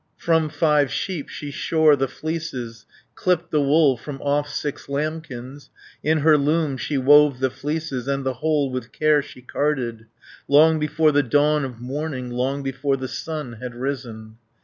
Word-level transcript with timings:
From 0.17 0.49
five 0.49 0.91
sheep 0.91 1.29
she 1.29 1.51
shore 1.51 1.95
the 1.95 2.07
fleeces, 2.07 2.87
Clipped 3.13 3.51
the 3.51 3.61
wool 3.61 3.95
from 3.97 4.19
off 4.23 4.49
six 4.49 4.89
lambkins, 4.89 5.69
In 6.01 6.21
her 6.21 6.39
loom 6.39 6.75
she 6.75 6.97
wove 6.97 7.39
the 7.39 7.51
fleeces, 7.51 8.07
And 8.07 8.23
the 8.25 8.33
whole 8.41 8.71
with 8.71 8.91
care 8.91 9.21
she 9.21 9.43
carded, 9.43 10.07
Long 10.47 10.79
before 10.79 11.11
the 11.11 11.21
dawn 11.21 11.63
of 11.63 11.79
morning, 11.79 12.31
Long 12.31 12.63
before 12.63 12.97
the 12.97 13.07
sun 13.07 13.57
had 13.61 13.75
risen. 13.75 14.37